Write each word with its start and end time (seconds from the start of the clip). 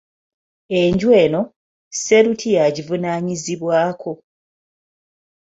Enju 0.79 1.07
eno, 1.23 1.41
Sseruti 1.97 2.47
y'agivunaanyizibwako. 2.55 4.11